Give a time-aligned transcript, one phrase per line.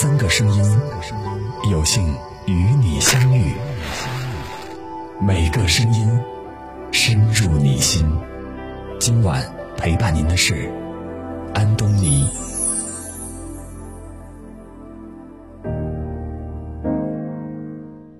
[0.00, 0.64] 三个声音，
[1.70, 2.02] 有幸
[2.46, 3.52] 与你相遇。
[5.20, 6.08] 每个声音
[6.90, 8.02] 深入你心。
[8.98, 9.44] 今晚
[9.76, 10.72] 陪伴您的是
[11.52, 12.26] 安东尼。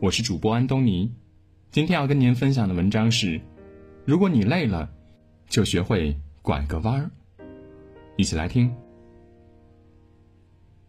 [0.00, 1.12] 我是主播安东尼，
[1.72, 3.40] 今天要跟您分享的文章是：
[4.04, 4.88] 如果你累了，
[5.48, 7.10] 就学会拐个弯儿。
[8.14, 8.72] 一起来听。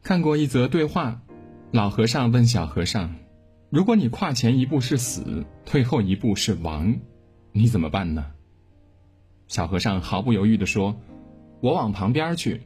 [0.06, 1.20] 看过一则对话，
[1.72, 3.16] 老和尚问小和尚
[3.72, 6.96] ：“如果你跨前一步是死，退后一步是亡，
[7.52, 8.32] 你怎么办呢？”
[9.50, 10.96] 小和尚毫不犹豫地说
[11.60, 12.62] ：“我往旁边去。”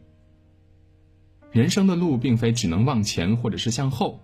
[1.53, 4.19] 人生的路并非只能往前或者是向后，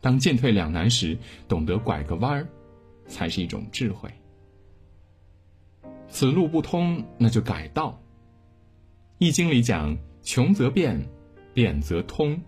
[0.00, 1.18] 当进退两难时，
[1.48, 2.48] 懂得拐个弯儿，
[3.06, 4.10] 才是一种智慧。
[6.08, 7.90] 此路不通，那就改道。
[9.18, 11.06] 《易经》里讲：“穷则变。”
[11.56, 12.38] 变则通，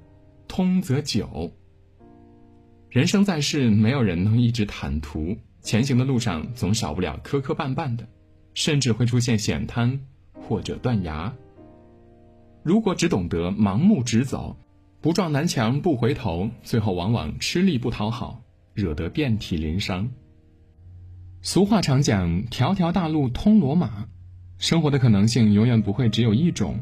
[0.47, 1.51] 通则久。
[2.91, 8.07] 人生在世，没有人能一直坦途，前行的路上总少不了磕磕绊绊的，
[8.53, 9.99] 甚至会出现险滩
[10.43, 11.35] 或者断崖。
[12.63, 14.59] 如果只懂得盲目直走，
[15.01, 18.43] 不撞南墙不回头，最后往往吃力不讨好，
[18.75, 20.11] 惹得遍体鳞伤。
[21.41, 24.07] 俗话常讲：“条条大路通罗马。”
[24.61, 26.79] 生活的可能性永远不会只有一种，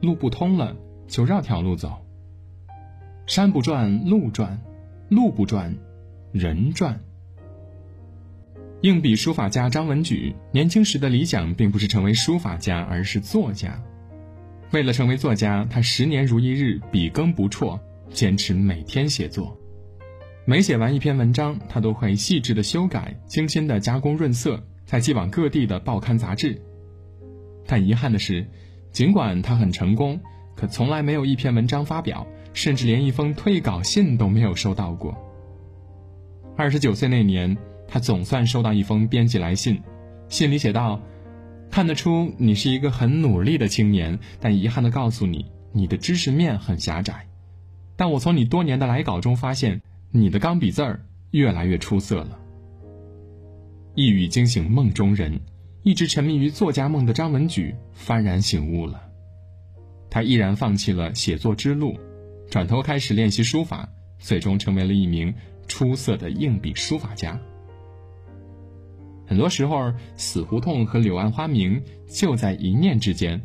[0.00, 0.76] 路不通了。
[1.08, 2.04] 就绕条路走。
[3.26, 4.60] 山不转路转，
[5.08, 5.74] 路不转
[6.32, 7.00] 人转。
[8.82, 13.82] 硬笔书法家张文举年轻时的理想并不是成为书法家，而是作家。
[14.70, 17.80] 为了成为作家，他十年如一日，笔耕不辍，
[18.12, 19.58] 坚持每天写作。
[20.44, 26.62] 每写完一篇文章，他都会细致的修改，精心的加工润色，再寄往各地的报刊杂志。
[27.66, 28.46] 但遗憾的是，
[28.92, 30.20] 尽管他很成功。
[30.58, 35.16] 可从来没有一篇文章发表，甚至连一封退稿信都没有收到过。
[36.56, 37.56] 二十九岁那年，
[37.86, 39.80] 他总算收到一封编辑来信，
[40.28, 41.00] 信里写道
[41.70, 47.28] ：“看得出你是一个很努力的青年，但遗憾的告诉你，你的知识面很狭窄。
[47.94, 52.36] 但我从你多年的来稿中发现，你的钢笔字儿越来越出色了。”
[53.94, 55.38] 一语惊醒梦中人，
[55.84, 59.04] 一直沉迷于作家梦的张文举幡然醒悟了。
[60.10, 61.98] 他毅然放弃了写作之路，
[62.50, 63.88] 转头开始练习书法，
[64.18, 65.34] 最终成为了一名
[65.66, 67.38] 出色的硬笔书法家。
[69.26, 73.40] 很多时候，死胡同和柳暗花明就在一念之间。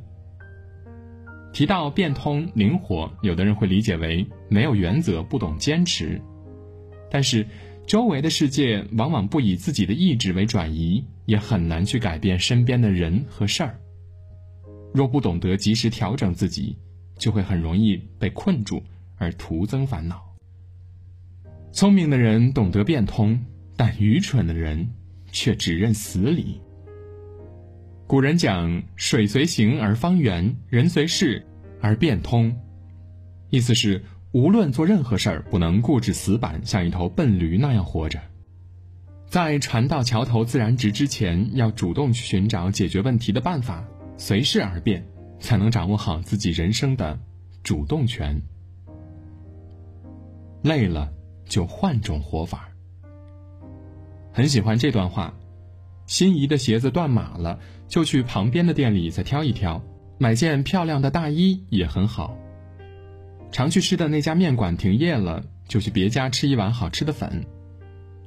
[1.51, 6.19] 提到变通灵活，有的人会理解为没有原则、不懂坚持，
[7.12, 7.45] 但是
[7.85, 13.80] 周围的世界往往不以自己的意志为转移，也很难去改变身边的人和事儿。
[14.93, 16.77] 若不懂得及时调整自己，
[17.17, 18.83] 就会很容易被困住
[19.17, 20.23] 而徒增烦恼。
[21.71, 23.39] 聪明的人懂得变通，
[23.75, 24.87] 但愚蠢的人
[25.31, 26.61] 却只认死理。
[28.05, 31.43] 古人讲“水随形而方圆，人随事
[31.81, 32.55] 而变通”，
[33.49, 34.03] 意思是
[34.33, 38.19] 无论做任何事儿，不能固执死板，像一头笨驴那样活着。
[39.25, 43.83] 在船到桥头自然直之前，要主动去寻找解决问题的办法。
[44.18, 45.06] 随势而变，
[45.40, 47.19] 才能掌握好自己人生的
[47.63, 48.40] 主动权。
[50.62, 51.12] 累了
[51.46, 52.69] 就换种活法。
[54.31, 55.34] 很喜欢这段话：
[56.06, 59.81] 心仪的鞋子断码了，就去旁边的店里再挑一挑；
[60.18, 62.38] 买件漂亮的大衣也很好。
[63.51, 67.45] 常去吃的那家面馆停业了，就去别家吃一碗好吃的粉。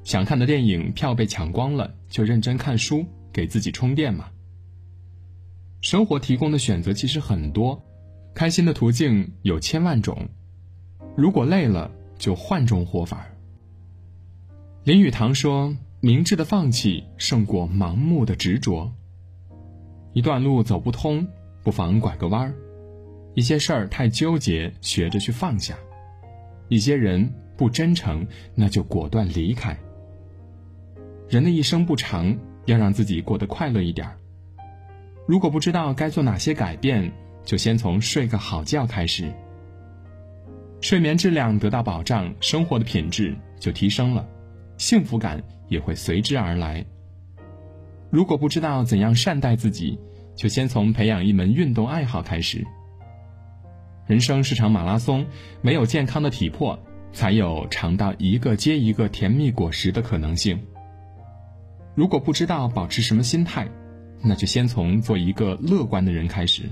[0.04, 4.28] 想看的电影票被抢光了，就认真看书，给自己充电嘛。
[5.88, 7.80] 生活提供的选择其实很多，
[8.34, 10.28] 开心的途径有千万种。
[11.16, 11.88] 如果累了，
[12.18, 13.24] 就换种活法。
[14.82, 18.92] 林语堂说：“明智的放弃胜过盲目的执着。
[20.12, 21.24] 一段路走不通，
[21.62, 22.52] 不妨拐个弯儿；
[23.36, 25.76] 一些事儿太纠结，学着去放下；
[26.68, 29.78] 一些人不真诚，那就果断离开。
[31.28, 34.18] 人的一生不长，要让自己过得快乐一点儿。”
[35.26, 37.12] 如果不知道该做哪些改变，
[37.44, 39.32] 就先从睡个好觉开始。
[40.80, 44.24] 睡眠质量得到保障，生活的品质就提升了，
[44.78, 46.84] 幸福感也会随之而来。
[48.08, 49.98] 如果不知道怎样善待自己，
[50.36, 52.64] 就先从培养一门运动爱好开始。
[54.06, 55.26] 人生是场马拉松，
[55.60, 56.78] 没有健康的体魄，
[57.12, 60.62] 才有尝到一个接一个甜蜜果实的可能性。
[61.96, 63.68] 如果不知道保持什么心态，
[64.22, 66.64] 那就先从做一个乐观的人开始。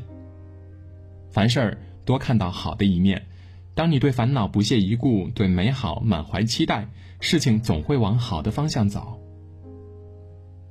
[1.31, 3.27] 凡事儿多看到好的一面，
[3.75, 6.89] 当你对烦恼不屑一顾，对美好满怀期待，
[7.21, 9.21] 事情总会往好的方向走。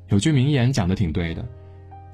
[0.10, 1.48] 有句名言讲的挺对的，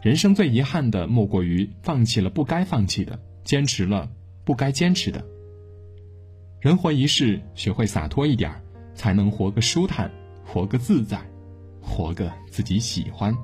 [0.01, 4.09] 人生最遗憾的莫过于放弃了不该放弃的，坚持了
[4.43, 5.23] 不该坚持的。
[6.59, 8.51] 人活一世，学会洒脱一点
[8.93, 10.11] 才能活个舒坦，
[10.45, 11.19] 活个自在，
[11.81, 13.35] 活个自己喜欢。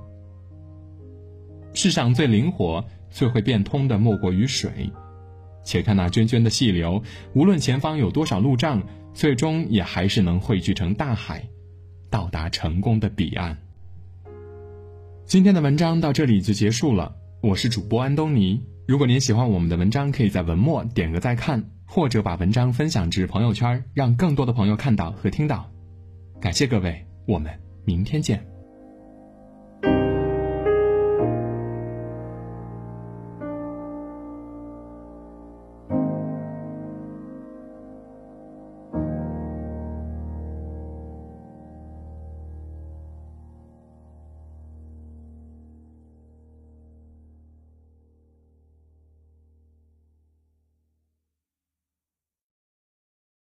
[1.75, 4.89] 世上最灵活、最会变通的莫过于水。
[5.63, 8.81] 且看那涓涓的细流，无论前方有多少路障，
[9.13, 11.43] 最终也还是能汇聚成大海，
[12.09, 13.57] 到达成功的彼岸。
[15.25, 18.63] 今天的文章到这里就结束了，我是主播安东尼。
[18.87, 25.69] 如果您喜欢我们的文章，可以在文末点个再看，或者把文章分享至朋友圈，让更多的朋友看到和听到。
[26.39, 27.51] 感谢各位，我们
[27.83, 28.54] 明天见。